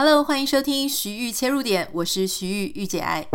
[0.00, 3.26] Hello，欢迎收听徐玉切入点，我是徐玉御姐爱。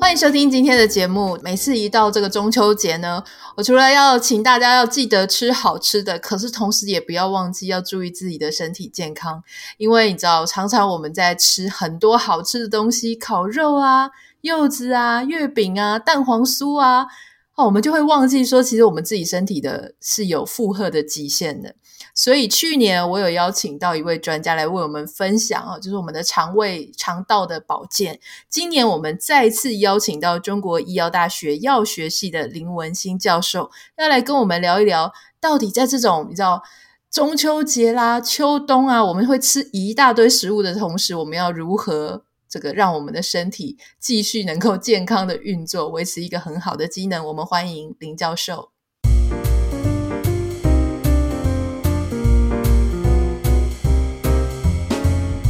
[0.00, 1.36] 欢迎收听今天的节目。
[1.42, 3.24] 每次一到这个中秋节呢，
[3.56, 9.42] 我除了要请大家要记得吃好吃的，可是同时也不要忘记要注意自己的身体健康，
[9.78, 14.12] 因为你知道，常常我们在吃很多好吃的东西，烤肉啊、
[14.42, 17.08] 柚子啊、月饼啊、蛋黄酥啊。
[17.54, 21.74] 哦，我们就会忘记说，其实我们自己身体的是有负荷的极限的。
[22.14, 28.18] 所以去年我有邀请到一位专家来为我们分享啊，就是我们的肠胃肠道的保健。
[28.48, 36.62] 今年我们再次邀请到中国医药大学药学系的林文欣教授，要来跟我们聊一聊，到底在这种你知道
[37.10, 42.24] 中秋节啦、秋冬啊，我们会吃一大堆食物的同时，我们要如何？
[42.52, 47.24] 这个让我们的身体继续能够健康的运作，维持一个很好的机能。
[47.24, 48.68] 我们欢迎林教授。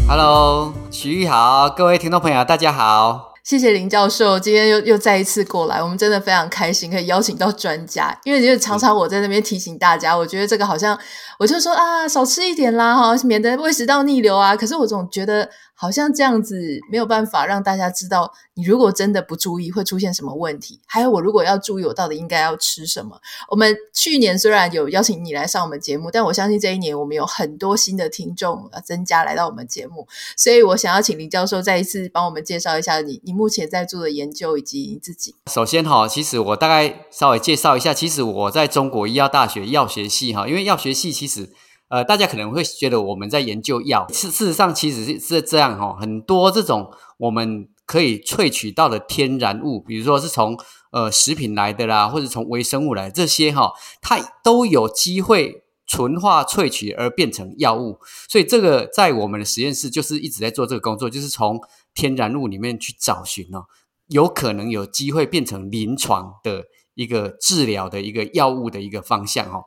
[0.09, 3.33] Hello，徐玉好，各位听众朋友，大家好。
[3.43, 10.97] 谢谢林教授，今天又又再一次过来，我们真的非常开心可以邀请到专家，因为就常常我在那边提醒大家，我觉得这个好像
[11.41, 14.55] 我就说啊，少吃一点啦，哈，免得胃食道逆流啊。
[14.55, 15.51] 可是我总觉得。
[15.83, 20.79] 好像这样子没有办法让大家知道，你如果真的不注意会出现什么问题。
[20.87, 23.21] 还有，我如果要注意，我到底应该要吃什么？
[23.51, 35.35] 我们去年虽然有邀请你来上我们节目，但我相信这一年我们有很多新的听众增加来到我们节目，所以我想要请林教授再一次帮我们介绍一下你你目前在做的研究以及你自己。
[35.51, 41.51] 首先哈，其实我大概稍微介绍一下，其实我在中国医药大学药学系哈，因为药学系其实。
[41.93, 50.59] 呃，大家可能会觉得我们在研究药，事事实上其实是是这样哈、哦，很多这种我们可以萃取到的天然物，比如说是从
[50.93, 57.99] 呃食品来的啦，或者从微生物来这些哈、哦，它都有机会纯化萃取而变成药物。
[58.27, 61.61] 所以这个在我们的实验室就是一直在做这个工作，就是从
[61.93, 63.67] 天然物里面去找寻哦，
[64.09, 66.65] 有可能有机会变成临床的
[66.95, 69.65] 一个治疗的一个药物的一个方向、哦。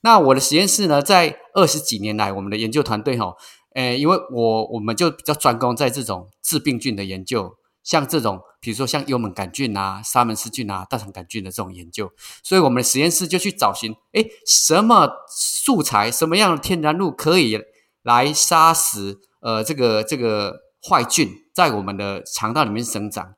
[0.00, 3.34] 那我的实验室呢，在二十几年来，我们的研究团队哈，
[3.74, 12.10] 诶，因为我我们就比较专攻在这种致病菌的研究，像这种，比如说像幽门杆菌啊、沙门氏菌啊、大肠杆菌的这种研究，
[12.44, 17.60] 所以我们的实验室就去找寻，诶，什么素材、什么样的天然物可以
[18.02, 23.34] 来杀死呃这个这个坏菌在我们的肠道里面生长。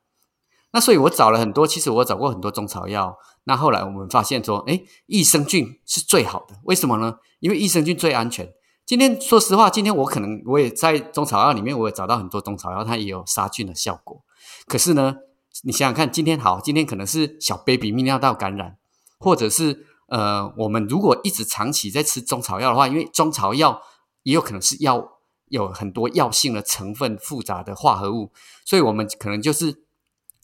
[0.73, 3.17] 那所以我找了很多，其实我找过很多中草药。
[3.45, 6.55] 那后来我们发现说，诶，益生菌是最好的。
[6.65, 7.17] 为什么呢？
[7.41, 8.53] 因为益生菌最安全。
[8.85, 14.23] 今天说实话，今天我可能我也在中草药里面，我也找到很多中草药，它也有杀菌的效果。
[14.67, 15.17] 可是呢，
[15.63, 18.77] 你想想看，今天好，今天可能是小 baby 泌尿道感染，
[19.19, 23.81] 或者是呃，我们如果一直长期在吃中草药的话，因为中草药
[24.23, 28.33] 也有可能是药有很多药性的成分、复杂的化合物，
[28.65, 29.85] 所以我们可能就是。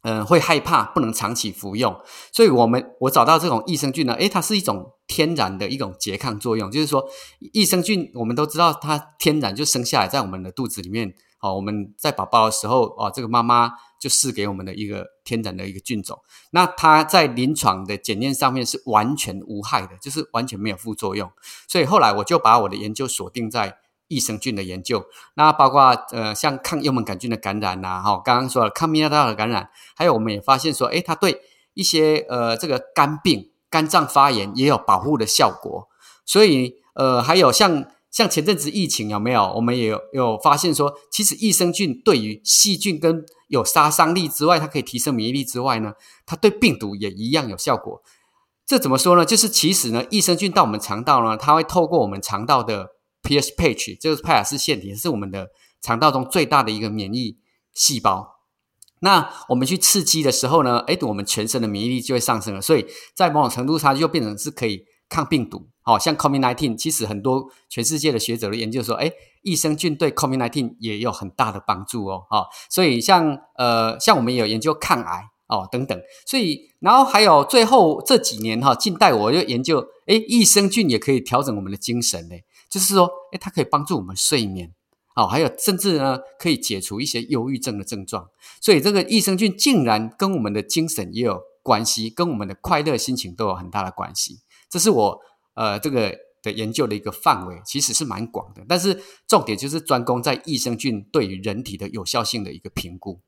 [0.09, 1.93] 嗯，会害怕，不能长期服用，
[2.33, 7.05] 所以我们我找到这种益生菌呢，诶，它是一种天然的一种拮抗作用，就是说
[7.53, 16.17] 益生菌我们都知道它天然就生下来在我们的肚子里面，哦，我们在宝宝的时候，哦，这个妈妈就赐给我们的一个天然的一个菌种，
[16.53, 21.29] 那它在临床的检验上面是完全无害的，就是完全没有副作用，
[21.67, 23.79] 所以后来我就把我的研究锁定在。
[24.09, 31.41] 益生菌的研究，那包括呃像抗幽门杆菌的感染呐，哈，刚刚说了抗泌尿道的感染，还有我们也发现说，诶，它对
[31.75, 35.89] 一些呃这个肝病、肝脏发炎也有保护的效果。
[36.25, 39.53] 所以呃还有像像前阵子疫情有没有？
[39.57, 45.95] 我们也有有发现说，其实益生菌对于细菌跟有杀伤力之外，它可以提升免疫力之外呢，
[46.25, 48.03] 它对病毒也一样有效果。
[48.65, 49.25] 这怎么说呢？
[49.25, 52.96] 就是其实呢，益生菌到我们肠道呢，它会透过我们肠道的。
[53.27, 55.49] Ph-page 这个派尔斯腺体是我们的
[55.83, 57.39] 肠道中最大的一个免疫
[57.75, 58.37] 细胞。
[59.01, 62.63] 那我们去刺激的时候呢，诶，我们全身的免疫力就会上升了。
[62.63, 65.69] 所以在某种程度上，就变成是可以抗病毒。
[65.85, 69.13] 哦像 COVID-19，其实很多全世界的学者的研究说，诶，
[69.43, 72.25] 益生菌对 COVID-19 也有很大的帮助哦。
[72.31, 75.97] 哦，所以像呃，像我们也有研究抗癌哦等等。
[76.27, 82.35] 所以，然后还有最后这几年哈，近代我又研究，诶，益生菌也可以调整我们的精神呢。
[82.69, 84.73] 就是说，诶，它可以帮助我们睡眠，
[85.15, 88.29] 哦，还有甚至呢，可以解除一些忧郁症的症状。
[88.61, 94.41] 所以，这个益生菌竟然跟我们的精神也有关系，跟我们的快乐心情都有很大的关系。
[94.69, 95.21] 这是我
[95.55, 98.65] 呃这个的研究的一个范围，其实是蛮广的。
[98.69, 103.21] 但是重点就是专攻在益生菌对于人体的有效性的一个评估。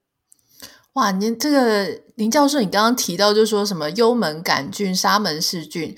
[0.94, 5.96] 哇，您这个林教授，你刚刚提到就是说什么幽门杆菌、沙门氏菌。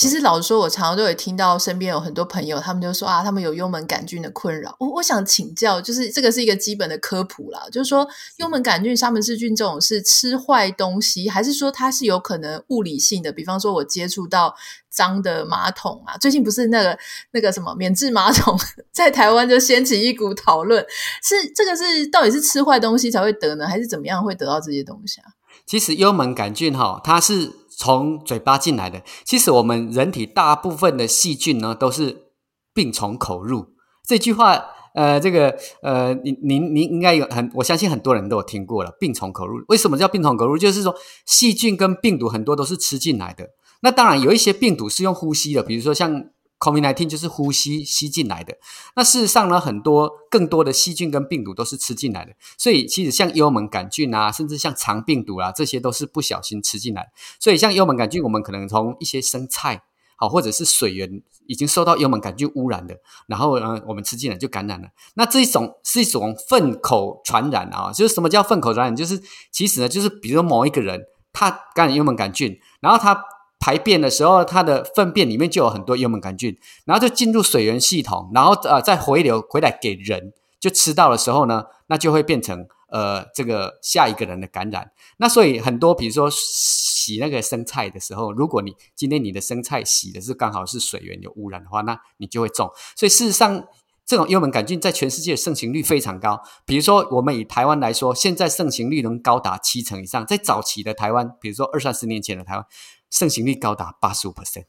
[0.00, 4.74] 其实老实说，我常常都有听到身边有很多朋友，他们就说啊，他们有幽门杆菌的困扰。
[4.80, 8.08] 我我想请教，就是这个是一个基本的科普啦，就是说
[8.38, 13.30] 幽门杆菌、沙门氏菌这种是吃坏东西，还是说它是有可能物理性的？
[13.30, 14.54] 比方说我接触到
[14.88, 16.98] 脏的马桶啊，最近不是那个
[17.32, 18.58] 那个什么免治马桶
[18.90, 20.82] 在台湾就掀起一股讨论，
[21.22, 25.28] 是这个是到底是吃坏东西才会得呢，还是怎么样会得到这些东西啊？
[25.66, 27.60] 其实幽门杆菌哈，它是。
[27.80, 32.26] 从嘴巴进来的，其实我们人体大部分的细菌呢，都是
[32.74, 33.68] 病从口入。
[34.06, 34.62] 这句话，
[34.94, 38.94] 呃，这个，呃，您您您应该有很，我相信很多人都有听过了。
[39.00, 40.58] 病从口入，为什么叫病从口入？
[40.58, 40.94] 就是说，
[41.24, 43.48] 细菌跟病毒很多都是吃进来的。
[43.80, 46.26] 那当然有一些病毒是用呼吸的，比如说像。
[46.60, 48.58] COVID-19 就是呼吸吸进来的。
[48.94, 52.32] 那事实上呢，很多更多的细菌跟病毒都是吃进来的。
[52.58, 57.10] 所以其实像幽门杆菌啊，甚至像肠病毒啊，这些都是不小心吃进来。
[57.40, 59.82] 所以像幽门杆菌，我们可能从一些生菜，
[60.16, 62.94] 好或者是水源已经受到幽门杆菌污染的，
[63.26, 64.88] 然后呢，我们吃进来就感染了。
[65.14, 68.94] 那这一种是一种粪口传染啊，就是什么叫粪口传染？
[68.94, 73.18] 就是其实呢，就是比如说某一个人他感染幽门杆菌，然后他。
[73.60, 84.90] 排便的时候，它的粪便里面就有很多幽门杆菌，然后就进入水源系统，然后呃再回流回来给人，就吃到的时候呢，那就会变成呃这个下一个人的感染。
[85.18, 92.70] 那所以很多比如说洗那个生菜的时候，如果你今天你的生菜洗的是刚好是水源有污染的话，那你就会中。
[92.96, 93.62] 所以事实上，
[94.06, 96.40] 这种幽门杆菌在全世界的盛行率非常高。
[96.64, 100.26] 比如说我们以台湾来说，现在盛行率能高达七成以上。
[100.26, 102.64] 在早期的台湾，比如说二三十年前的台湾。
[103.10, 104.66] 盛行率高达八十五 percent，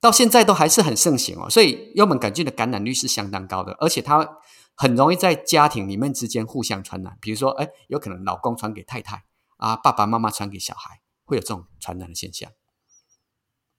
[0.00, 1.50] 到现在都还是很盛行哦。
[1.50, 4.38] 所以幽门杆菌的感染率是相当高的，而且它
[4.76, 7.18] 很容易在家庭里面之间互相传染。
[7.20, 9.24] 比如说，哎，有可能老公传给太太
[9.56, 12.50] 啊，爸爸妈妈传给小孩，会有这种传染的现象。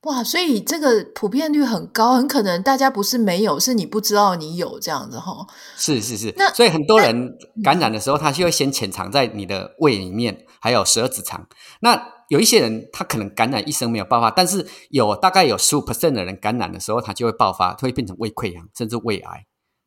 [0.04, 5.46] 哇，所以这个普遍率很高，很可能大家不是没有，是你不知道你有这样子哈。
[5.76, 11.48] 是是是，那所以很多人感染的时候，他就会先潜藏在你的胃里面，还有十二指肠。
[11.82, 19.46] 那有一些人，他可能感染一生没有爆发，但是有大概有十五 percent 的人感染的时候，他就会爆发，会变成胃溃疡，甚至胃癌。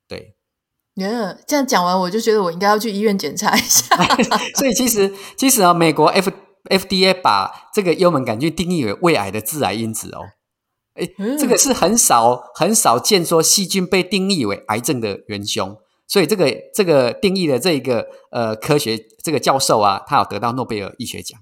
[0.09, 0.35] 对，
[0.97, 3.97] 嗯，这样讲完，我就觉得我应该要去医院检查一下。
[4.57, 6.31] 所以其实，其实啊，美国 F
[6.65, 10.21] FDA 把这个幽门杆菌定义为胃癌的致癌因子哦。
[10.97, 15.79] 诶，嗯，这个是很少很少见说细菌被定义为癌症的元凶，
[16.09, 21.41] 所以这个这个定义的这个呃科学这个教授啊，他有得到诺贝尔医学奖。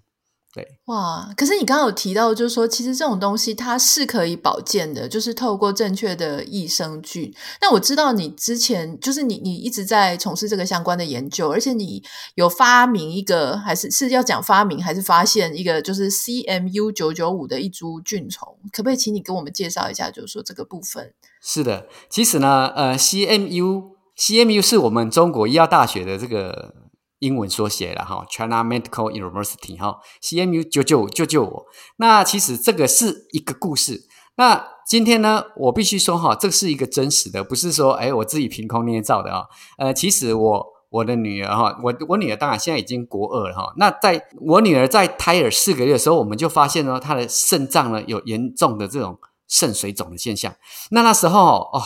[0.53, 1.33] 对，哇！
[1.37, 7.33] 可是你刚刚有提到，就是说，其实这种东西它是可以保健的，就是透过正确的益生菌。
[7.61, 12.03] 那我知道你之前就是你，你一直在从事这个相关的研究，而且你
[12.35, 21.15] 有发明一个，还是是要讲发明还是发现一个，就是 CMU 九九五的一株菌虫，可不可以请你跟我们介绍一下，就是说这个部分？
[21.41, 26.75] 是的，其实呢，呃，CMU CMU 是我们中国医药大学的这个。
[27.21, 31.67] 英文缩写了哈，China Medical University 哈，CMU 九九五救救我。
[31.97, 34.07] 那其实这个是一个故事。
[34.37, 39.45] 那今天呢，我必须说哈，这是一个真实的，不是说哎我自己凭空捏造的啊。
[39.77, 43.75] 呃，其实我我的女儿哈，我我女儿当然现在已经国二了哈。
[43.77, 50.55] 那在我女儿在胎儿四个月的时候，我们就发现呢，她的肾脏呢有严重的这种肾水肿的现象。
[50.91, 51.83] 那那时候哦，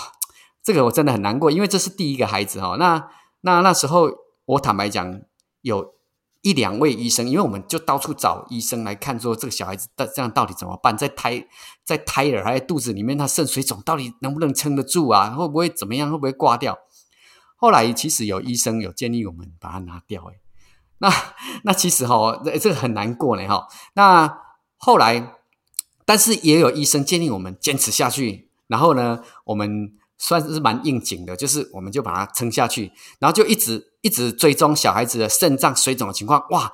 [0.62, 2.76] 这个我真的很难过，因为这是第一个孩子哈。
[2.78, 3.08] 那
[3.40, 4.08] 那那时候。
[4.46, 5.10] 我坦白讲，
[5.64, 5.94] 有
[6.42, 10.94] 一两位医生，因为我们就到处找医生来看，说这个小孩子的这样到底怎么办？
[10.96, 11.46] 在胎
[11.84, 15.30] 在胎儿还在肚子里面，他肾水肿到底能不能撑得住啊？
[15.30, 16.10] 会不会怎么样？
[16.10, 16.78] 会不会挂掉？
[17.56, 20.38] 后来其实有医生有建议我们把它拿掉，诶
[20.98, 21.10] 那
[21.62, 23.66] 那其实哈，这个很难过呢哈。
[23.94, 24.38] 那
[24.76, 25.34] 后来，
[26.04, 29.96] 但是也有医生建议我们坚持下去，然后呢，我们。
[30.16, 36.44] 算是蛮应景的，就是我们就把它撑下去，然后就一直一直追踪小孩子的肾脏水肿的情况。
[36.50, 36.70] 哇，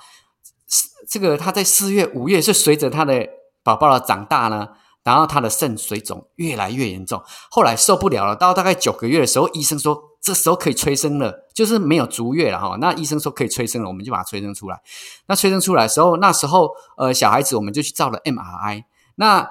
[1.09, 3.25] 这个他在四月、五月是随着他的
[3.63, 4.71] 宝宝的长大呢，
[5.05, 12.77] 然后他的肾水肿越来越严重，后来受不了了，到大概九个月的时候，医生说这时候可以催生了，就是没有足月了哈。
[12.81, 14.81] 那医生说可以催生了，我们就把它催生出来。
[15.29, 18.83] 那催生出来的时候，那时候呃小孩子我们就去照了 MRI。
[19.15, 19.49] 那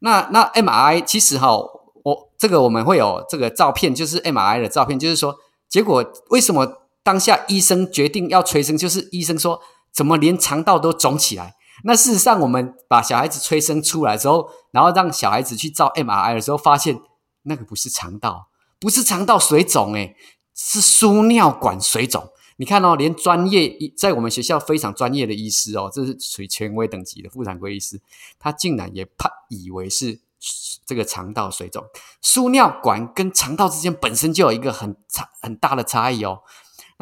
[0.00, 1.56] 那那 MRI 其实哈。
[2.04, 5.36] 我这个我们会有这个照片，就是 MRI 的照片，就是说，
[5.70, 9.60] 结果为什么当下医生决定要催生，就是医生说
[9.92, 11.54] 怎么连肠道都肿起来？
[11.84, 17.00] 那事实上，我们把小孩子催生出来之后，然后让小孩子去照 MRI 的时候，发现
[17.42, 18.48] 那个不是肠道，
[18.80, 20.16] 不是肠道水肿，诶，
[20.54, 22.30] 是输尿管水肿。
[22.56, 28.00] 你看哦，连专业在我们学校非常专业的医师哦，这是属于权威等级的妇产科医师，
[28.38, 30.20] 他竟然也怕以为是
[30.86, 31.84] 这个肠道水肿。
[32.22, 36.42] 输尿管跟肠道之间本身就有一个很差很大的差异哦。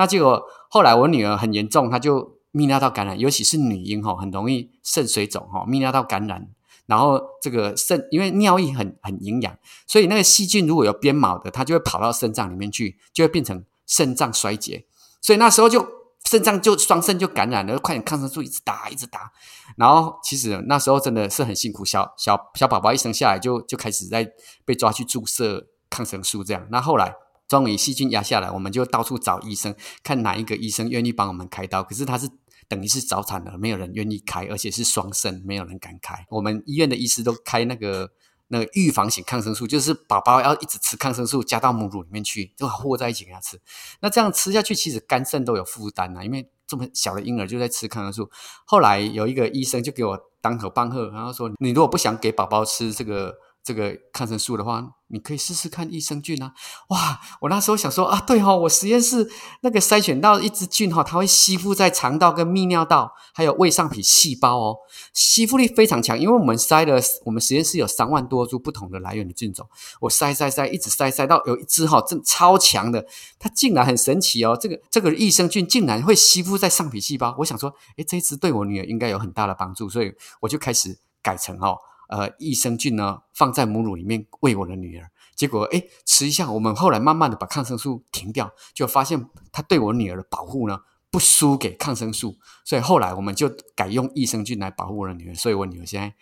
[0.03, 6.49] 那结果后来我女儿很严重，她就泌尿道感染，尤其是女婴哈，很容易肾水肿哈，泌尿道感染。
[6.87, 9.57] 然后这个肾因为尿液很很营养，
[9.87, 14.85] 所以那个细菌如果有鞭毛的，它就会跑到肾脏里面去，就会变成肾脏衰竭。
[15.21, 15.87] 所以那时候就
[16.29, 19.31] 肾脏就双肾就感染了，快点抗生素一直打一直打。
[19.77, 24.29] 然后其实那时候真的是很辛苦，小小小宝宝一生下来就就开始在
[24.65, 26.67] 被抓去注射抗生素这样。
[26.73, 27.15] 那后来
[27.61, 31.83] 终于细菌压下来，我们就到处找医生，看哪一个医生愿意帮我们开刀。
[31.83, 32.29] 可是他是。
[32.69, 36.25] 等于是早产了，没有人愿意开，而且是双肾，没有人敢开。
[36.31, 38.11] 我们医院的医师都开那个
[38.49, 43.61] 那个预防型抗生素，就是宝宝要一直吃抗生素，加到母乳里面去，就和在一起给他吃。
[44.01, 48.31] 那这样吃下去，其实肝肾都有负担啊，因为这么小的婴儿就在吃抗生素。
[48.65, 56.53] 后来有一个医生就给我当头棒喝，然后说：“你如果不想给宝宝吃这个。”这个抗生素的话，你可以试试看益生菌啊！
[56.89, 64.77] 哇，我那时候想说啊，对哦，我实验室那个筛选到一支菌哈，它会吸附在肠道跟泌尿道，还有胃上皮细胞哦，
[65.15, 66.19] 吸附力非常强。
[66.19, 69.69] 因为我们筛了，我们实验室有三万多株不同的来源的菌种，
[70.01, 73.07] 我筛筛筛，一直筛筛到有一支哈，真超强的，
[73.39, 77.33] 它竟然很神奇哦，这个这个益生菌竟然会吸附在上皮细胞。
[77.39, 81.79] 我想说，诶，这一支对我女儿应该有很大的帮助，所以我就开始改成哦。
[82.13, 96.15] 呃，益生菌呢，放在母乳里面喂我的女儿，结果诶，吃一下，我们后来慢慢的把抗生素停掉，就发现它对我女儿的保护呢，不输给抗生素，所以后来我们就改用益生菌来保护我的女儿，所以我女儿现在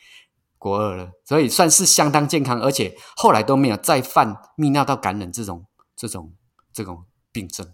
[0.59, 5.67] 国二了，所以算是相当健康，而且后来都没有再犯泌尿道感染这种
[5.97, 6.33] 这种
[6.73, 7.67] 这种病症。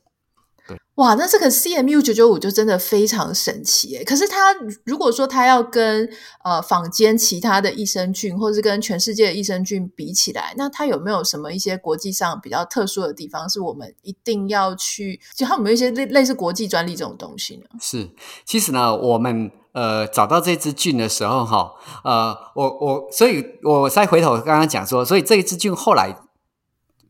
[0.96, 4.02] 哇，那这个 CMU 九九五就真的非常神奇诶。
[4.02, 4.54] 可是它
[4.84, 6.08] 如果说它要跟
[6.42, 15.20] 呃坊间其他的益生菌，或是跟全世界的益生菌比起来，那它有没有什么一些国际上比较特殊的地方，是我们一定要去？
[15.34, 17.66] 就它有没有一些类类似国际专利这种东西呢？
[17.78, 18.08] 是，
[18.46, 21.72] 其实呢，我们呃找到这支菌的时候，哈，
[22.04, 26.16] 呃，我我所以我再回头刚刚讲说，所以这一支菌后来。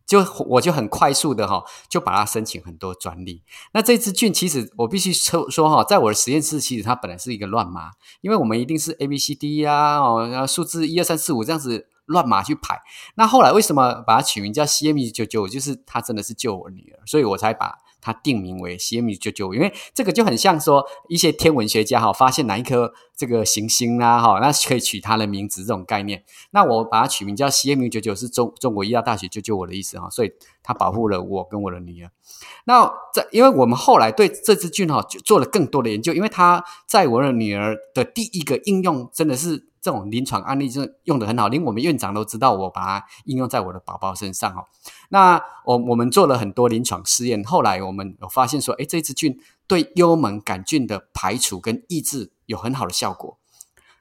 [0.07, 3.43] 就我就很快速的哈，就把它申请很多专利。
[3.73, 12.81] 那这支菌其实我必须说说哈，在我的实验室，其实它本来是一个乱码，因为我们一定是 A B C D 呀哦，数字一二三四五这样子乱码去排。
[13.17, 15.49] 那后来为什么把它取名叫 C M E 九九？
[15.49, 17.79] 就是它真的是救我女儿，所以我才把。
[18.07, 26.23] 它定名为 CM 九九，因为这个就很像说一些天文学家哈发现哪一颗这个行星啦哈，那可以取它的名字这种概念。
[26.53, 30.31] 那我把它取名叫 CM 九九，是中中国医药大学救救我的意思哈，所以
[30.63, 32.11] 它保护了我跟我的女儿。
[32.67, 39.67] 那在因为我们后来对这支菌哈做了更多的研究，因为它在我的女儿的第一个应用真的是。
[39.87, 44.65] 这种临床案例是用得很好，连我们院长都知道我把它应用在我的宝宝身上哦。
[45.11, 49.39] 那我我们做了很多临床试验，后来我们有发现说，诶，这支菌
[49.69, 53.39] 对幽门杆菌的排除跟抑制有很好的效果。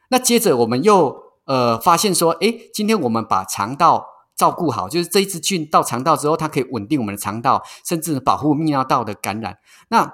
[0.09, 1.15] 那接着我们又
[1.45, 9.59] 呃发现说，诶，今天我们把肠道照顾好，就是这一支菌到肠道之后，它可以稳定我们的肠道，甚至保护泌尿道的感染。
[9.89, 10.11] 那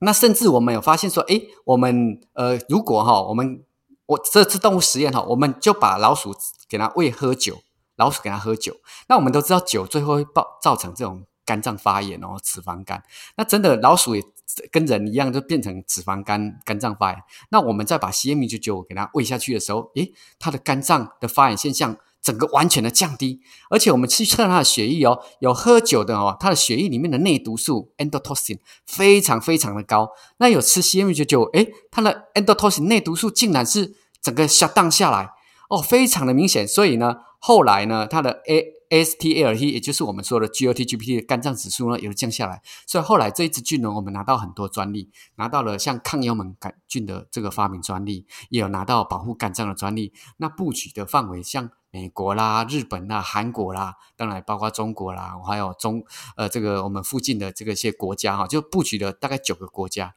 [0.00, 3.62] 那甚至我们有发现说，诶，我们呃如果哈我们
[4.06, 6.34] 我这次动物实验哈，我们就把老鼠
[6.68, 7.62] 给它喂喝酒，
[7.96, 8.76] 老鼠给它喝酒。
[9.08, 13.02] 那我们都知道酒最后会爆造成这种肝脏发炎哦，脂肪肝。
[13.36, 14.22] 那真的老鼠也
[14.70, 17.22] 跟人一样，就变成脂肪肝、肝脏发炎。
[17.50, 21.96] 那我们再把 CMU995 给它喂下去的时候，诶，它的肝脏的发炎现象
[22.26, 23.40] 整个完全的降低。
[23.70, 30.10] 而且我们去测它的血液哦，有喝酒的哦，它的血液里面的内毒素 endotoxin 非常非常的高。
[30.38, 35.30] 那有吃 CMU995，诶，它的 endotoxin 内毒素竟然是整个 shut down 下来
[35.70, 36.66] 哦，非常的明显。
[36.66, 42.62] 所以呢，后来呢，它的 A S T A L T，也就是我们说的 GOT-GPT 的肝脏指数呢，也降下来。
[42.86, 50.12] 所以后来这一支菌呢，我们拿到很多专利，拿到了像抗幽门杆菌的这个发明专利，也有拿到保护肝脏的专利。
[50.36, 56.04] 那布局的范围像美国啦、日本啦、韩国啦，当然包括中国啦，还有中
[56.36, 60.14] 呃这个我们附近的这个些国家哈，就布局了大概九个国家。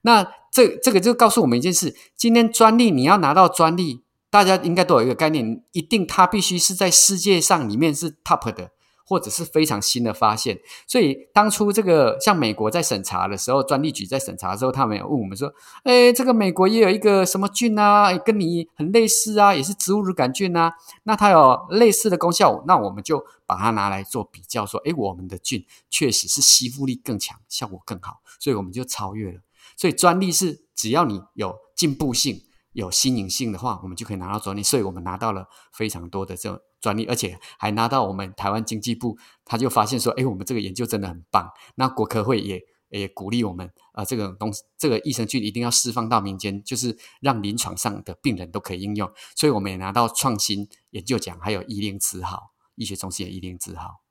[0.00, 8.70] 那这这个就告诉我们一件事：今天专利你要拿到专利，大家应该都有一个概念，一定它必须是在世界上里面是 top 的，
[9.10, 10.56] 或者是非常新的发现。
[10.86, 15.52] 所以当初这个像美国在审查的时候，专利局在审查的时候，他们有问我们说
[15.82, 29.40] ：“哎，这个美国也有一个什么菌啊，跟你很类似啊，也是植物乳杆菌啊，那它有类似的功效，那我们就把它拿来做比较，说：哎，我们的菌确实是吸附力更强，效果更好，所以我们就超越了。
[29.76, 41.50] 所以专利是只要你有进步性。”有新颖性的话，我们就可以拿到专利，所以我们拿到了非常多的这种专利，而且还拿到我们台湾经济部，他就发现说，哎，我们这个研究真的很棒。
[41.74, 42.60] 那国科会也
[42.90, 49.10] 也鼓励我们，啊、这个东，这个益生菌一定要释放到民间，就是让临床上的病人都可以应用。
[49.36, 54.02] 所以我们也拿到创新研究奖，还有医令字号，医学中心的医令字号。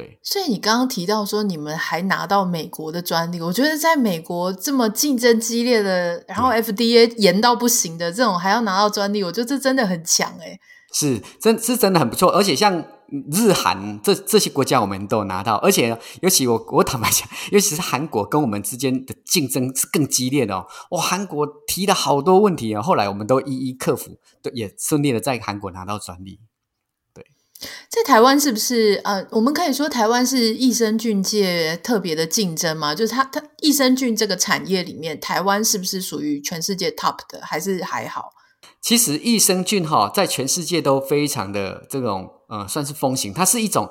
[0.00, 10.58] 对，所以你刚刚提到说你们还拿到美国的专利，我觉得在美国这么竞争激烈的，然后 FDA 严到不行的这种还要拿到专利，我觉得这真的很强诶。
[10.92, 12.30] 是真，是真的很不错。
[12.32, 12.84] 而且像
[13.30, 15.54] 日韩这这些国家，我们都有拿到。
[15.56, 20.66] 而且尤其我我坦白讲，尤其是韩国跟我们之间的竞争是更激烈的哦。
[20.90, 26.40] 哇，韩国提了好多问题啊，后来我们都一一克服，对也顺利的在韩国拿到专利。
[27.88, 32.94] 在台湾是不是呃，我们可以说台湾是益生菌界特别的竞争吗？
[32.94, 38.32] 就是它它益生菌这个产业里面，台湾是不是属于全世界 top 的，还是还好？
[38.80, 43.90] 其实益生菌哈，在全世界都非常的这种呃，算是风行，它是一种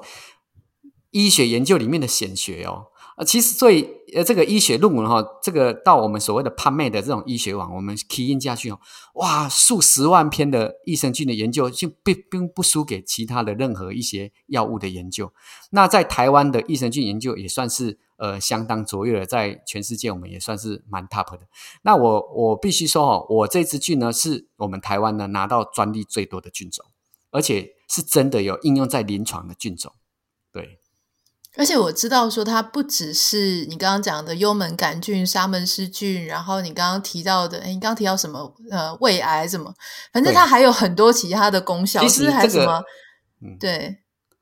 [1.12, 2.88] 医学研究里面的显学哦。
[3.18, 8.80] 呃，其实最呃，这个医学论文哈，这个到我们所谓的拍卖的这种医学网，我们 key in 下去哦，
[9.16, 15.32] 哇，数十万篇的益生菌的研究，就并并不输给其他的任何一些药物的研究。
[15.72, 21.42] 那在台湾的益生菌研究也算是呃相当卓越的，在全世界我们也算是蛮 top 的。
[21.84, 26.86] 那我我必须说哦，我这支菌呢，是我们台湾呢拿到专利最多的菌种，
[27.32, 29.94] 而且是真的有应用在临床的菌种，
[31.58, 38.53] 而且我知道说它不只是你刚刚讲的幽门杆菌、沙门氏菌，然后你刚刚提到的，诶你刚刚提到什么？
[38.72, 39.74] 呃，胃癌什么？
[40.13, 42.82] 反正它还有很多其他的功效，其实还有什么？
[43.41, 43.98] 嗯、对，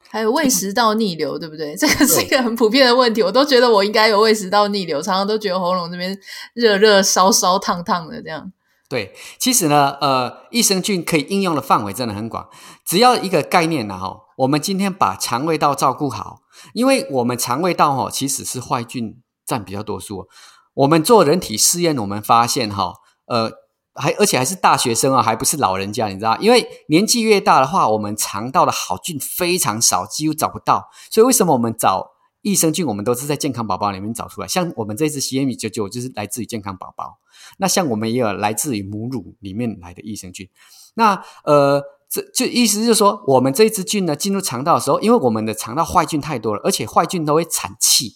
[0.10, 1.76] 还有胃食道逆流，对不对？
[1.76, 6.16] 这个是一个很普遍的问题，我都觉得我应该有胃食道逆流，常常都觉得喉咙这边
[6.54, 8.52] 热热、烧烧、烫烫的这样。
[8.90, 12.50] 对，其实呢，呃，益生菌可以应用的范围真的很广，
[12.86, 16.42] 只要一个概念呢，哈，我们今天把肠胃道照顾好。
[16.74, 20.28] 因为我们肠胃道哈，其实是坏菌占比较多数。
[20.74, 22.94] 我们做人体试验，我们发现哈，
[23.26, 23.52] 呃，
[23.96, 26.38] 还而且还是大学生啊，还不是老人家，你知道？
[26.38, 30.90] 因为年纪越大的话，我们肠道的好菌非常少，几乎找不到。
[31.10, 34.48] 所以为什么我们找益生菌，我们都是在健康宝宝里面找出来？
[34.48, 37.18] 像我们这支 CM99 就是来自于健康宝宝。
[37.58, 40.48] 那像我们也有来自于母乳里面来的益生菌。
[40.96, 41.82] 那呃。
[42.10, 48.16] 这就意思就是说，我们这一支菌呢，进入肠道的时候，因为我们的肠道坏菌太多了，而且坏菌都会产气，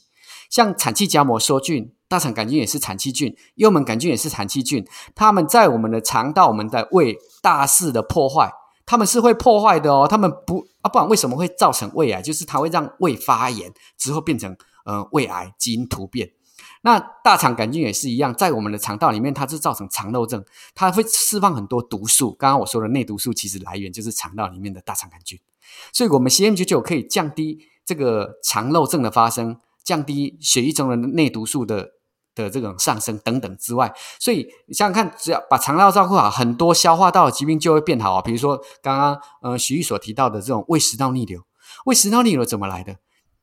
[0.50, 4.88] 像产气荚膜梭菌、大肠杆菌也是产气菌，幽门杆菌也是产气菌。
[5.14, 8.54] 它们在我们的肠道、我们的胃大肆的破坏，
[8.86, 10.08] 它们是会破坏的哦。
[10.10, 12.22] 它们不啊，不然为什么会造成胃癌？
[12.22, 16.32] 就是它会让胃发炎之后变成呃胃癌基因突变。
[16.82, 22.34] 那大肠杆菌也是一样，在我们的肠道里面，它是造成肠漏症，它会释放很多毒素。
[22.34, 25.40] 刚刚我说的内毒素，其实来源就是肠道里面的大肠杆菌。
[25.94, 31.92] 所以，我们 CM99 可以降低这个肠漏症的发生，降低血液中的内毒素的
[32.34, 38.22] 的这种上升等等之外，所以你想想看，只要把肠道照顾好，很多消化道的疾病就会变好啊。
[38.22, 41.42] 比如说刚刚呃徐玉所提到的这种胃食道逆流，
[41.86, 42.98] 胃食道逆流怎么来的？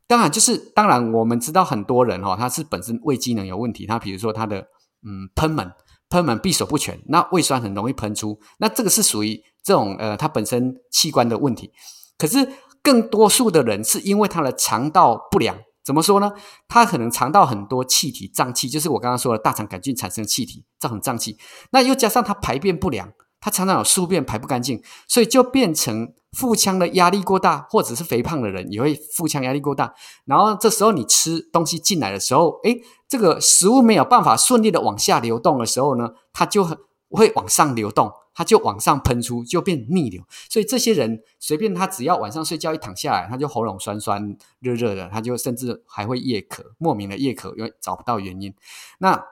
[0.09, 4.59] 当然，就是当然，我们知道很多人哈、哦，他是本身胃机能有问题，他比如说他的
[5.07, 5.71] 嗯喷门
[6.09, 11.71] 喷门闭锁不全，那胃酸很容易喷出，那这个是属于这种呃他本身器官的问题。
[12.17, 12.49] 可是
[12.83, 16.33] 更多数的人是因为他的肠道不良，怎么说呢？
[16.67, 21.37] 他可能肠道很多气体胀气，就是我刚刚说的大肠杆菌产生气体造成胀气，
[21.71, 26.13] 那又加上他排便不良，他常常有宿便排不干净，所以就变成。
[26.33, 29.95] 腹腔的压力过大，或者是肥胖的人也会腹腔压力过大。
[30.27, 36.63] 然后这时候你吃东西进来的时候，诶，这个食物没有办法顺利的往下流动的时候呢，它就
[37.09, 40.23] 会往上流动，它就往上喷出，就变逆流。
[40.51, 48.55] 所以这些人随便他只要晚上睡觉一躺下来，他就喉咙酸酸热热的，他就甚至还会夜咳，莫名的夜咳，因为找不到原因。
[48.99, 49.25] 那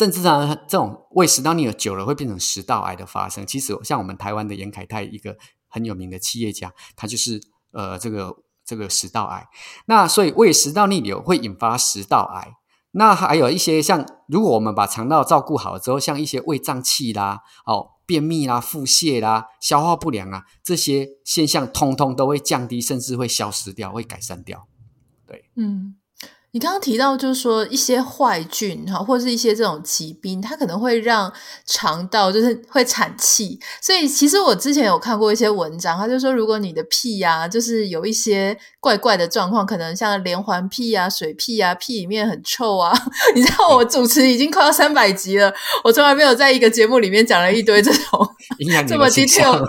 [0.00, 3.46] 甚至呢，这种胃食道逆流久了会变成食道癌的发生。
[3.46, 5.36] 其实像我们台湾的严凯泰一个。
[5.72, 9.46] 很有名的企业家，他就是呃这个这个食道癌。
[9.86, 12.56] 那所以胃食道逆流会引发食道癌。
[12.90, 24.66] 那还有一些像，如果我们把肠道照顾好之后，像一些胃胀气啦、哦便秘啦、腹泻啦、消化不良啊这些现象，通通都会降低，甚至会消失掉，会改善掉。
[25.24, 25.99] 对，嗯。
[26.52, 31.32] 你刚刚提到，就是说一些坏菌哈，或者是一些这种疾病，它可能会让
[31.64, 33.58] 肠道就是会产气。
[33.80, 42.92] 所以其实我之前有看过一些文章，他就说，如果你的屁呀、啊，就是有一些怪怪的状况，可能像连环屁啊、水屁啊、屁里面很臭啊。
[43.36, 45.52] 你知道我主持已经快要三百集了，
[45.84, 48.28] 我从来没有在一个节目里面讲了一堆这种
[48.88, 49.60] 这么 detail。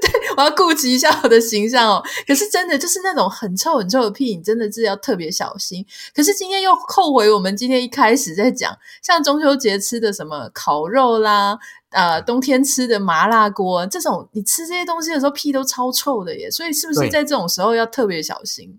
[0.00, 2.02] 对，我要顾及一下我的形象哦。
[2.26, 5.84] 可是真的就是那种很臭很臭的屁，你真的是要特别小心。
[6.14, 11.58] 可是今天又后悔我们今天一开始在讲，像中秋节吃的什么烤肉啦，
[11.90, 16.50] 呃，冬天吃的麻辣锅这种，你吃这些东西的时候屁都超臭的耶。
[16.50, 18.78] 所以是不是在这种时候要特别小心？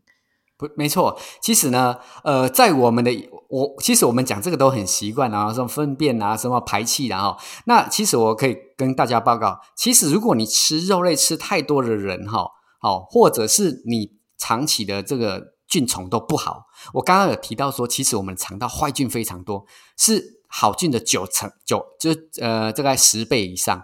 [0.57, 1.17] 不，没错。
[1.41, 3.11] 其实呢，呃，在我们的
[3.49, 12.47] 我，其实我们讲这个都很习惯啊，什么粪便啊，什么排气然后，那其实我可以跟大家报告，其实如果你吃肉类吃太多的人哈，
[12.79, 15.53] 好，或者是你长期的这个。
[15.69, 16.63] 菌虫都不好。
[16.93, 19.65] 我刚刚有提到说，其实我们肠道坏菌非常多，
[19.97, 23.83] 是好菌的九成九，就呃大概十倍以上，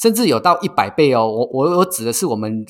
[0.00, 1.26] 甚至有到一百倍哦。
[1.26, 2.64] 我我我指的是我们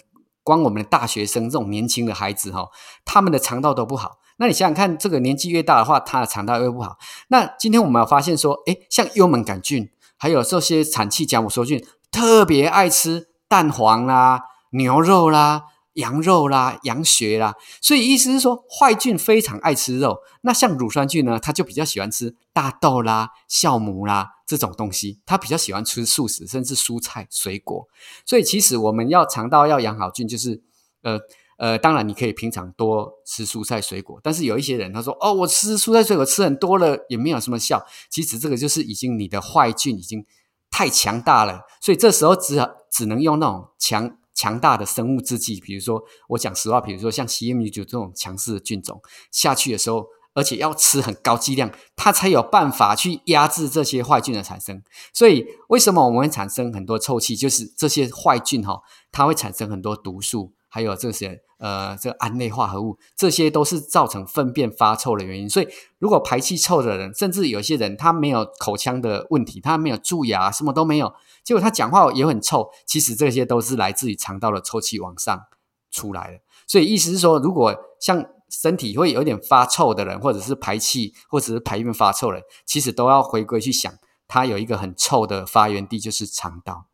[0.46, 2.68] 光我们的大学生这种年轻的孩子哈、哦，
[3.04, 4.18] 他们的肠道都不好。
[4.36, 6.98] 那你想想看，这个年纪越大的话，他的肠道越不好。
[7.28, 15.64] 那今天我们有发现说，诶，像幽门杆菌，还有这些产气荚膜梭菌，特别爱吃蛋黄啦、牛肉啦。
[15.96, 20.18] 羊肉啦，羊血啦，所以意思是说，坏菌非常爱吃肉。
[20.42, 27.88] 那像乳酸菌呢，它就比较喜欢吃大豆啦、酵母啦这种东西，它比较喜欢吃素食，甚至蔬菜、水果。
[28.24, 30.62] 所以其实我们要肠道要养好菌，就是
[31.02, 31.18] 呃
[31.56, 37.84] 呃，当然你可以平常多吃蔬菜水果，但是有一些人他说哦，我吃蔬菜水果吃很多了，也没有什么效。
[38.10, 40.26] 其实这个就是已经你的坏菌已经
[40.70, 44.18] 太强大了，所以这时候只只能用那种强。
[44.36, 49.00] 强大的生物制剂，比如说我讲实话，比如说像 CMU 九这种强势的菌种
[49.32, 54.82] 下去的时候，而且要吃很高剂量，它才有办法去压制这些坏菌的产生。
[55.14, 57.34] 所以为什么我们会产生很多臭气？
[57.34, 60.52] 就是这些坏菌哈，它会产生很多毒素。
[60.76, 65.48] 还有这些呃，这胺类化合物，这些都是造成粪便发臭的原因。
[65.48, 72.68] 所以，如果排气臭的人，甚至有些人他没有口腔的问题，他没有蛀牙，什么都没有，结果他讲话也很臭。
[72.84, 75.44] 其实这些都是来自于肠道的臭气往上
[75.90, 76.40] 出来的。
[76.66, 83.90] 所以，意思是说，如果像身体会有点发臭的人，或者是排气或者是排便发臭的人，其实都要回归去想，
[84.28, 86.84] 他有一个很臭的发源地就是肠道。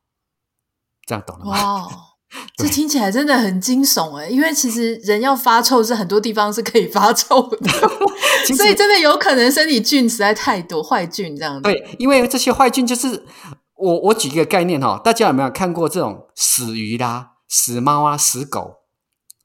[1.05, 1.89] 这样懂了吗？
[2.57, 7.71] 这听起来真的很惊悚哎，因为其实人要发臭是很多地方是可以发臭的，
[8.55, 11.63] 所以真的有可能身体菌实在太多，坏菌这样子。
[11.63, 13.25] 对，因为这些坏菌就是
[13.77, 18.75] 我我举一个概念哈，大家有没有看过这种死鱼啦、死猫啊、死狗？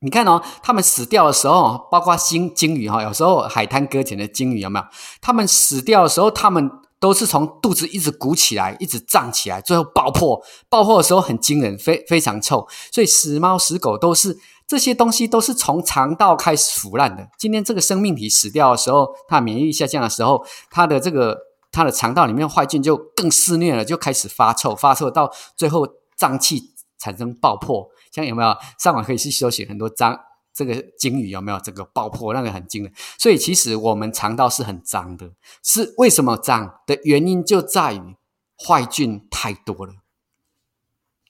[0.02, 4.86] 你看哦，他们死掉的时候，包括鲸鲸鱼哈，有时候海滩搁浅的鲸鱼有没有？
[5.22, 6.70] 他们死掉的时候，他们。
[7.00, 10.44] 都是从肚子一直鼓起来，一直胀起来，最后爆破。
[10.70, 12.68] 爆破的时候很惊人，非非常臭。
[12.92, 17.30] 所以死猫死狗都是这些东西，都是从肠道开始腐烂的。
[17.38, 21.38] 今天这个生命体死掉的时候，它免疫力下降的时候，它的这个
[21.72, 27.88] 它的肠道里面坏菌就更肆虐了，就开始发臭，发臭到最后胀气产生爆破。
[28.12, 30.18] 像有没有上网可以去搜寻很多脏。
[30.58, 32.34] 这个鲸鱼有没有这个爆破？
[32.34, 32.92] 那个很惊人。
[33.20, 38.16] 所以其实我们肠道是很脏的，是为什么脏的原因就在于
[38.58, 39.94] 坏菌太多了。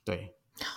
[0.02, 0.34] 对，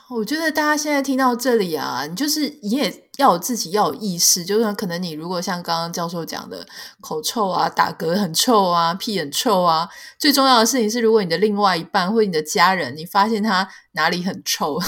[0.10, 6.66] 我觉得大家现在听到这里啊，你就是你也要有自己要有意识，就是可能你如果像刚刚教授讲的
[7.00, 14.80] 口臭啊、打嗝很臭啊、屁很臭啊，最重要的事情是，如果你的另外一半或你的家人，你发现他哪里很臭。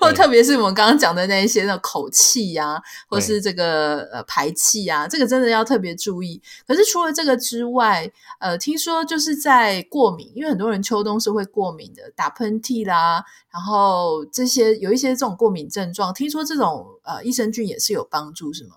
[0.00, 6.40] 或者特别是我们刚刚讲的那一些那口气呀、啊，或是这个呃排气啊，这个真的要特别注意。
[6.66, 18.76] 可是除了这个之外，呃，听说就是在过敏，因为很多人秋冬是会过敏的，打喷嚏啦，然后这些有一些这种过敏症状，听说这种呃益生菌也是有帮助，是吗？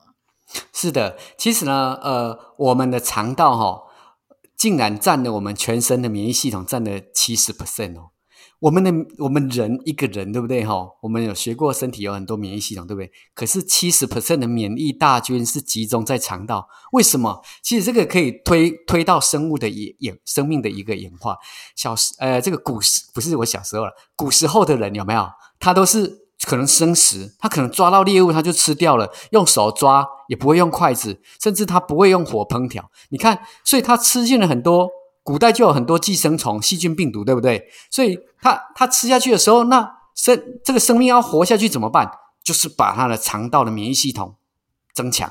[0.72, 3.84] 是的，其实呢，呃，我们的肠道哈、
[4.56, 8.12] 竟然占了我们全身的免疫系统占了七十 percent 哦。
[8.60, 10.90] 我们的我们人一个人对不对哈？
[11.02, 13.12] 我们有学过身体有很多免疫系统对不对？
[13.36, 17.44] 可是七十 percent 的免疫大军是集中在肠道，为什么？
[17.62, 21.38] 其实这个可以推推到生物的演演生命的一个演化。
[21.76, 25.30] 小时呃，这个古时不是我小时候了，古时候的人有没有？
[25.60, 32.90] 他都是可能生食，他可能抓到猎物他就吃掉了，用手抓也不会用筷子，甚至他不会用火烹调。
[33.10, 34.90] 你看，所以他吃进了很多。
[35.24, 37.68] 古代就有很多寄生虫、细菌、病毒，对不对？
[37.92, 42.10] 所以它它吃下去的时候，那生这个生命要活下去怎么办？
[42.42, 44.36] 就是把它的肠道的免疫系统
[44.94, 45.30] 增强。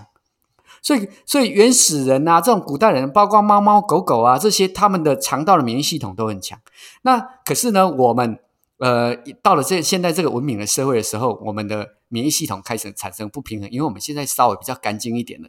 [0.82, 6.58] 所以，所以原始人啊，这种古代人，包括猫猫狗狗啊，这些他们的肠道的免疫系统都很强。
[7.00, 8.38] 那可是呢，我们
[8.78, 15.48] 呃到了这现在这个文明的社会的时候，我们的免疫系统开始产生不平衡，因为我们现在稍微比较干净一点了。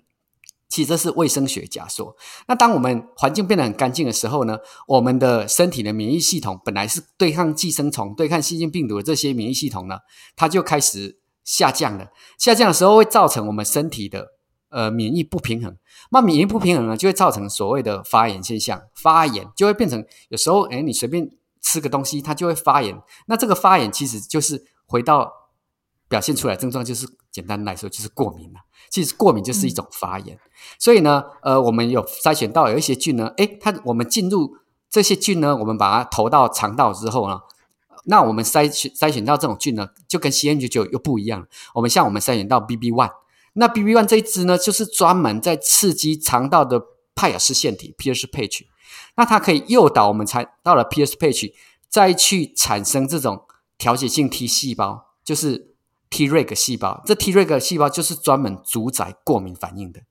[0.70, 2.16] 其实这是卫生学假说。
[2.48, 10.00] 那当我们环境变得很干净的时候呢，我们的身体的免疫系统本来是对抗寄生虫、对抗细菌、病毒的这些免疫系统呢，
[10.36, 12.10] 它就开始下降了。
[12.38, 14.34] 下降的时候会造成我们身体的
[14.70, 15.78] 呃免疫不平衡。
[16.12, 18.82] 那免疫不平衡呢，就会造成所谓的发炎现象。
[18.94, 21.30] 发炎就会变成有时候，诶，你随便
[21.68, 22.98] 吃个东西，它就会发炎。
[23.26, 25.30] 那这个发炎其实就是回到
[26.08, 28.62] 表现出来症状，就是简单来说就是过敏了。
[28.90, 30.40] 其实过敏就是一种发炎，嗯、
[30.80, 34.56] 所以呢，呃，我们有筛选到有一些菌呢，诶，它我们进入
[34.90, 37.42] 这些菌呢，我们把它投到肠道之后呢，
[38.06, 41.46] 那我们筛选筛选到这种菌呢，就跟 CN99 又不一样。
[41.74, 43.12] 我们像我们筛选到 BB one，
[43.54, 46.82] 那 BB one 这一支呢，就是专门在刺激肠道的
[47.14, 48.62] 派尔斯腺体 Pierce page，
[49.18, 51.52] 那它可以诱导我们才到了 P S page，
[51.90, 53.44] 再去产生这种
[53.78, 55.76] 调节性 T 细胞，就是。
[56.10, 60.04] Treg 细胞，这 Treg 细胞就是专门主宰过敏反应的。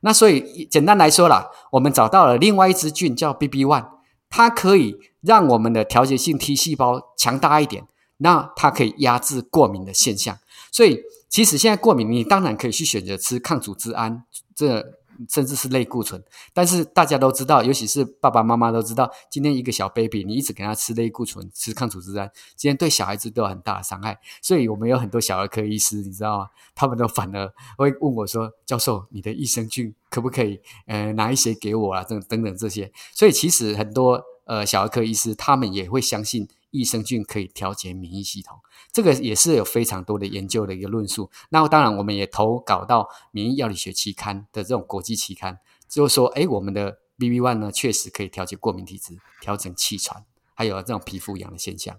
[0.00, 3.86] 那所以简单来说啦，我们找到了另外一支菌叫 BB one，
[4.28, 10.36] 它可以让我们的调节性 T 细胞强大一点，那它可以压制过敏的现象。
[10.72, 14.24] 所以其实现在过敏，你当然可以去选择吃抗组织胺
[14.56, 14.84] 这。
[15.28, 16.22] 甚至是类固醇，
[16.52, 24.18] 但是大家都知道，尤其是爸爸妈妈都知道，今天一个小 baby，你一直给他吃类固醇、吃抗组织胺，今天对小孩子都有很大的伤害。
[24.42, 26.48] 所以我们有很多小儿科医师，你知道吗？
[26.74, 32.90] 他们都反而会问我说：“教授，你的益生菌可不可以呃拿一些给我啊？”等等等这些。
[33.14, 38.58] 所以其实很多呃小儿科医师，他们也会相信益生菌可以调节免疫系统。
[38.92, 41.30] 这个也是有非常多的研究的一个论述。
[41.50, 45.58] 那当然，我们也投稿到《免疫药理学期刊》的这种国际期刊，
[45.88, 51.96] 就是说，哎，我们的 BB One 呢，确实可以调节过敏体质，调整气喘，还有这种皮肤痒的现象。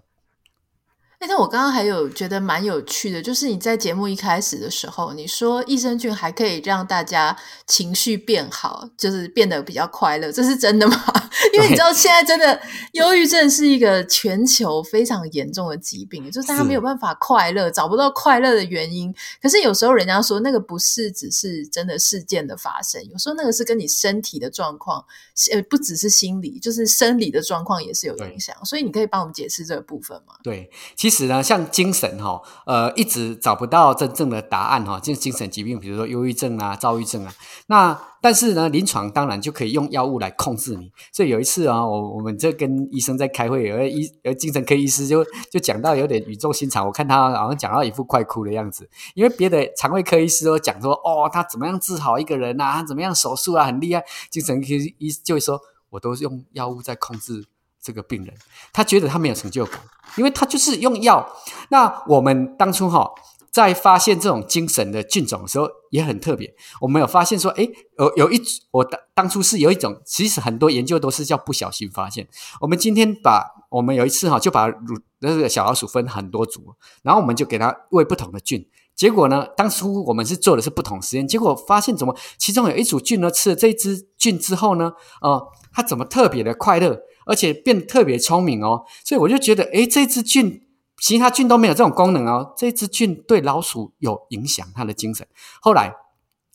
[1.18, 10.96] 但是我刚刚还有觉得蛮有趣的，就是你在节目一开始的时候，你说益生菌还可以让大家情绪变好，就是变得比较快乐，这是真的吗？
[11.52, 12.60] 因为你知道现在真的
[12.92, 19.14] 忧郁症是一个全球非常严重的疾病，就是大家没有办法快乐，找不到快乐的原因。
[19.40, 25.04] 可是有时候人家说那个不是只是真的事件的发生，有时候那个是跟你身体的状况，
[25.52, 28.54] 呃，不只是心理，就是生理的状况也是有影响。
[28.64, 30.34] 所以你可以帮我们解释这个部分吗？
[30.42, 30.70] 对。
[31.06, 37.32] 其实呢，像精神哈，呃，一直找不到真正的答案哈，就是精神疾病，比如说忧郁症啊、躁郁症啊。
[37.68, 40.90] 那但是呢，临床当然就可以用药物来控制你。
[41.12, 54.02] 所以有一次啊，我我们这跟医生在开会，有个医有精神科医师就就讲到有点语重心长，我看他好像讲到一副快哭的样子，因为别的肠胃科医师都讲说，哦，他怎么样治好一个人啊，他怎么样手术啊，很厉害。
[54.28, 54.66] 精神科
[54.98, 57.46] 医就会说，我都是用药物在控制。
[57.86, 58.34] 这个病人，
[58.72, 59.80] 他觉得他没有成就感，
[60.16, 61.24] 因为他就是用药。
[61.68, 63.08] 那我们当初哈，
[63.52, 66.52] 在发现这种精神的菌种的时候，也很特别。
[66.80, 72.26] 我们有发现说，诶，有有一，我当当初是有一种，其实很多研究都是叫不小心发现。
[72.60, 78.66] 我们今天把，我们有一次哈，就把乳那个小老鼠分很多组，然后我们就给它喂不同的菌。
[78.96, 86.98] 结果呢，当初我们是做的是不同实验，结果发现怎么，其中有一组菌呢，吃了这只菌之后呢，呃，它怎么特别的快乐？
[87.26, 90.62] 而且变得特别聪明哦，所以我就觉得，诶，这只菌，
[91.02, 95.26] 其他菌都没有这种功能哦，这只菌对老鼠有影响，它的精神。
[95.60, 95.92] 后来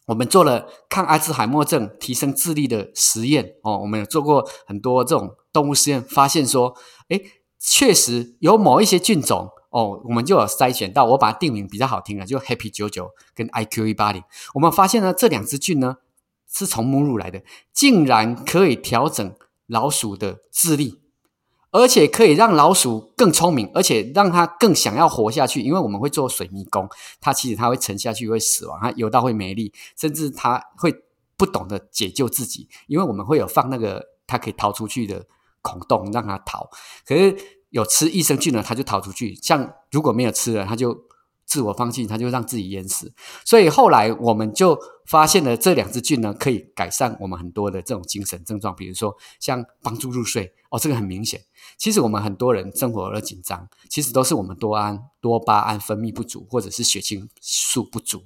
[0.07, 6.73] 我们做了抗阿兹海默症、提升智力的实验哦，我们有做过很多这种动物实验，发现说，
[7.09, 7.21] 诶，
[7.59, 14.23] 确实有某一些菌种哦，我们就有筛选到，我把它定名比较好听的，就 Happy 九九跟 IQ 一八零。
[14.53, 15.97] 我们发现呢，这两只菌呢
[16.47, 17.41] 是从母乳来的，
[17.73, 19.35] 竟然可以调整。
[19.67, 20.99] 老鼠的智力，
[21.71, 25.61] 而且可以让老鼠更聪明，而且让它更想要活下去。
[25.61, 26.89] 因为我们会做水迷宫，
[27.21, 30.93] 它其实它会沉下去，会死亡，它游到会没力，甚至它会
[31.37, 32.67] 不懂得解救自己。
[32.87, 35.25] 因为我们会有放那个它可以逃出去的
[35.61, 36.69] 孔洞，让它逃。
[37.05, 37.37] 可是
[37.71, 39.35] 有吃益生菌呢，它就逃出去。
[39.41, 41.09] 像如果没有吃了，它就。
[41.43, 43.11] 自我放弃，他就让自己淹死。
[43.43, 51.41] 所以后来我们就发现了这两支菌呢，可以改善我们很多的这种精神症状，比如说像帮助入睡哦，这个很明显。
[51.77, 58.23] 其实我们很多人生活而紧张，其实都是我们多胺、多巴胺分泌不足，或者是血清素不足。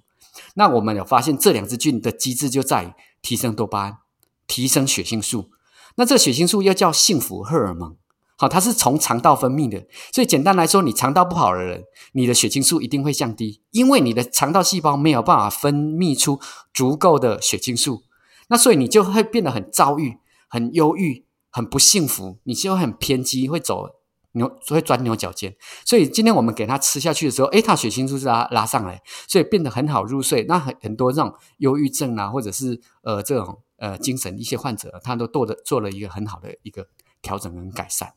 [0.53, 3.97] 那我们有发现这两支菌的机制就在于提升多巴胺、
[4.45, 5.49] 提升血清素。
[5.95, 7.97] 那这血清素又叫幸福荷尔蒙，
[8.37, 9.85] 好，它是从肠道分泌的。
[10.13, 16.39] 所以简单来说，你肠道不好的人，你的血清素一定会降低，因为你的肠道细胞没有办法分泌出
[16.73, 18.03] 足够的血清素，
[18.49, 20.17] 那所以你就会变得很躁郁、
[20.49, 23.87] 很忧郁、很不幸福，你就会很偏激，会走
[24.33, 25.55] 牛，会钻牛角尖。
[25.85, 30.43] 所以今天我们给他吃下去的时候，诶，他血清素是拉拉上来，所以变得很好入睡。
[30.49, 33.61] 那很很多这种忧郁症啊，或者是呃这种。
[33.77, 36.87] 呃，精神一些患者，他都做的做了一个很好的一个
[37.21, 38.13] 调整跟改善。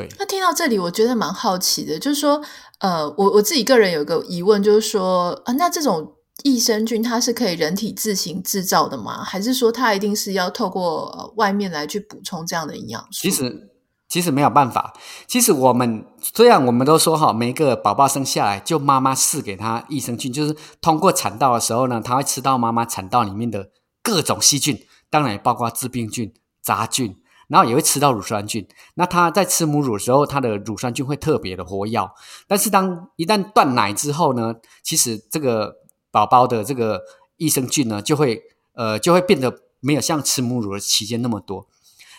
[0.00, 2.40] 对，那听到这里，我觉得蛮好奇的，就是说，
[2.78, 9.22] 呃，我我自己个人有个疑问，就是说，啊，那这种益生菌它是可以人体自行制造的吗？
[9.22, 13.22] 还是说它一定是要透过外面来去补充这样的营养素？
[13.22, 13.70] 其实
[14.08, 14.92] 其实没有办法。
[15.26, 23.70] 其实我们虽然我们都说哈，每一个宝宝生下来就妈妈试给他益生菌，就是通过产道的时候呢，他会吃到妈妈产道里面的。
[24.02, 26.32] 各种细菌，当然也包括致病菌、
[26.62, 27.14] 杂菌，
[27.50, 28.66] 然后也会吃到乳酸菌。
[28.94, 31.98] 那他在吃母乳的时候，他的乳酸菌会特别的活跃。
[32.46, 35.74] 但是当一旦断奶之后呢，其实这个
[36.12, 37.02] 宝宝的这个
[37.36, 38.40] 益生菌呢，就会
[38.74, 41.66] 呃就会变得没有像吃母乳的期间那么多。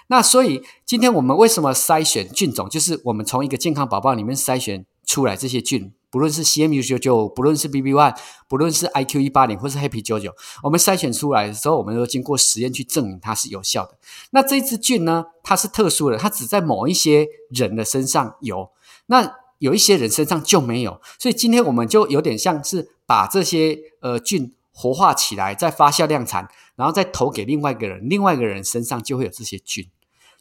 [0.07, 5.93] 那所以今天我们为什么筛选菌种，就是我们从一个健康宝宝里面筛选出来这些菌。
[6.11, 8.15] 不论是 CMU 九九，不论是 BB One，
[8.49, 13.97] 不论是 IQ 一八零，或是 Happy 九九，我们筛选出来的时候，我们都经过实验去证明它是有效的。
[14.31, 18.69] 那这支菌呢，它是特殊的，它只在某一些人的身上有，
[19.05, 21.01] 那有一些人身上就没有。
[21.17, 29.87] 所以今天我们就有点像是把这些呃菌活化起来，再发酵量产，然后再投给另外一个人，另外一个人身上就会有这些菌。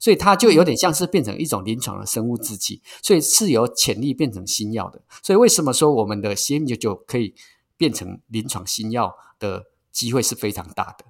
[0.01, 5.03] 所以它就有点像是变成一种临床的生物制剂，所以是由潜力变成新药的。
[5.23, 7.35] 所以为什么说我们的 CM99 可以
[7.77, 11.05] 变成临床新药的机会是非常大的？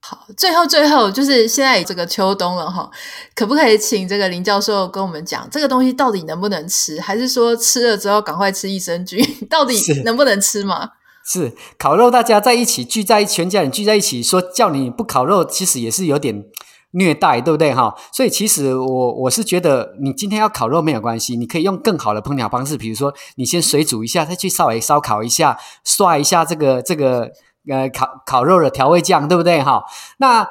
[0.00, 2.90] 好，最后最后就是现在这个秋冬了哈，
[3.36, 7.00] 可不可以请这个林教授跟我们讲这个东西到底能不能吃？
[7.00, 9.24] 还是说吃了之后赶快吃益生菌？
[9.48, 10.90] 到底能不能吃吗？
[11.24, 16.44] 是，烤肉，大家在一起聚在一，全家人聚在一起说叫你不烤肉，其实也是有点。
[16.92, 17.94] 虐待对不对哈？
[18.12, 27.30] 所以其实我我是觉得，你今天要烤肉没有关系，你可以用更好的烹调方式，比如说你先水煮一下，再去稍微烧烤一下，刷一下这个这个
[27.68, 29.84] 呃烤烤肉的调味酱，对不对哈？
[30.18, 30.48] 那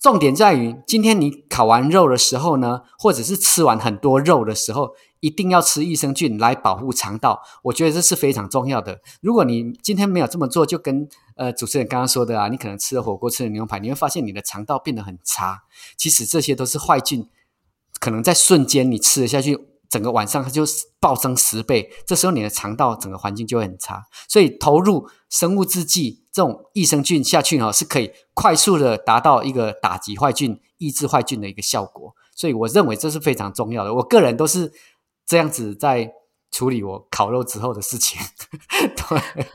[0.00, 4.90] 重点在于，今天你烤完肉的时候呢，或者是吃完很多肉的时候。
[5.20, 9.00] 一定要吃益生菌来保护肠道，我觉得这是非常重要的。
[9.20, 15.62] 如果你今天没有这么做，就跟呃主持人刚刚说的啊，你可能吃了火锅，吃了牛排，你会发现你的肠道变得很差。
[15.96, 17.28] 其实这些都是坏菌，
[17.98, 19.58] 可能在瞬间你吃了下去，
[19.90, 20.62] 整个晚上它就
[21.00, 21.90] 暴增十倍。
[22.06, 24.04] 这时候你的肠道整个环境就会很差。
[24.28, 32.14] 所以投入生物制剂这种益生菌下去哈，是可以快速的达到一个打击坏菌、抑制坏菌的一个效果。
[32.36, 33.94] 所以我认为这是非常重要的。
[33.94, 34.72] 我个人都是。
[35.28, 36.10] 这样子在
[36.50, 38.18] 处理我烤肉之后的事情，
[38.96, 39.46] 对。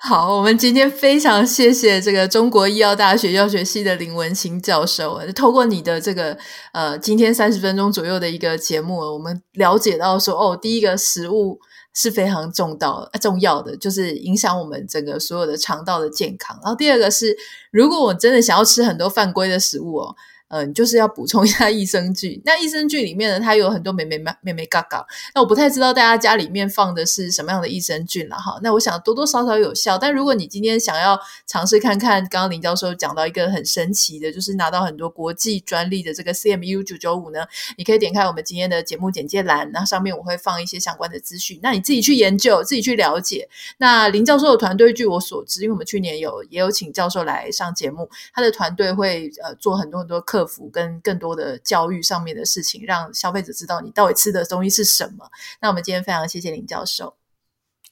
[0.00, 6.36] 好，我们今天非常谢谢这个中国医药大学药学系的林文清教授，透过你的这个
[6.72, 11.60] 呃，今天三十分钟左右的一个节目，我们了解到说，哦，第一个食物
[11.94, 16.58] 是非常重要重要的，就是影响我们整个所有的肠道的健康。
[16.62, 17.36] 然后第二个是，
[17.70, 20.16] 如果我真的想要吃很多犯规的食物哦。
[20.50, 22.40] 嗯、就是要补充一下 益生菌。
[22.44, 25.06] 那益生菌里面呢，它有很多眉眉眉眉角角。
[25.32, 28.58] 那我不太知道大家家里面放的是什么样的益生菌了哈。
[28.60, 29.96] 那我想多多少少有效。
[29.96, 37.44] 但如果你今天想要尝试看看，刚刚林教授讲到一个很神奇的，就是拿到很多国际专利的这个 CMU 九九五呢，
[37.78, 41.60] 你可以点开我们今天的节目简介栏，那上面我会放一些相关的资讯。
[41.62, 43.48] 那你自己去研究，自己去了解。
[43.78, 50.39] 那林教授的团队，据我所知，因为我们去年有也有请教授来上节目，他的团队会呃做很多很多课。
[50.40, 55.30] 客服跟更多的教育上面的事情，让消费者知道你到底吃的东西是什么。
[55.60, 57.14] 那我们今天非常谢谢林教授，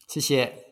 [0.08, 0.67] 谢谢。